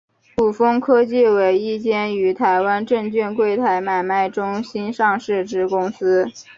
[0.37, 6.25] 伍丰科技为一间于台湾证券柜台买卖中心上市之公司。